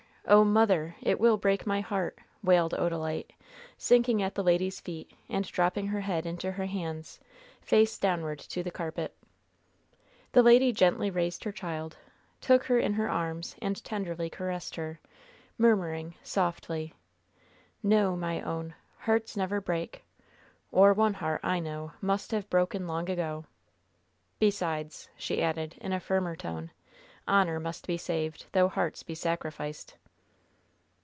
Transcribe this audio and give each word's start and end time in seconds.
Oh, 0.27 0.43
mother! 0.45 0.95
it 1.01 1.19
will 1.19 1.35
break 1.35 1.65
my 1.65 1.81
heart!" 1.81 2.19
wailed 2.43 2.73
Odalite, 2.73 3.31
sinking 3.77 4.21
at 4.21 4.35
the 4.35 4.43
lady's 4.43 4.79
feet, 4.79 5.11
and 5.27 5.43
dropping 5.45 5.87
her 5.87 6.01
head 6.01 6.27
into 6.27 6.51
her 6.51 6.67
hands, 6.67 7.19
face 7.59 7.97
downward 7.97 8.37
to 8.39 8.61
the 8.61 8.69
carpet. 8.71 9.17
The 10.31 10.43
lady 10.43 10.71
gently 10.71 11.09
raised 11.09 11.43
her 11.43 11.51
child, 11.51 11.97
took 12.39 12.63
her 12.65 12.77
in 12.77 12.93
her 12.93 13.09
arms 13.09 13.55
and 13.63 13.83
tenderly 13.83 14.29
caressed 14.29 14.75
her, 14.75 15.01
murmuring, 15.57 16.13
softly: 16.21 16.93
"No, 17.81 18.15
my 18.15 18.41
own! 18.41 18.75
hearts 18.99 19.35
never 19.35 19.59
break, 19.59 20.05
or 20.71 20.93
one 20.93 21.15
heart, 21.15 21.41
I 21.43 21.59
know, 21.59 21.93
must 21.99 22.31
have 22.31 22.47
broken 22.49 22.87
long 22.87 23.09
ago. 23.09 23.43
Besides," 24.39 25.09
she 25.17 25.41
added, 25.41 25.77
in 25.81 25.91
a 25.91 25.99
firmer 25.99 26.35
tone, 26.35 26.71
"honor 27.27 27.59
must 27.59 27.87
be 27.87 27.97
saved, 27.97 28.45
though 28.53 28.69
hearts 28.69 29.01
be 29.01 29.15
sacrificed." 29.15 29.95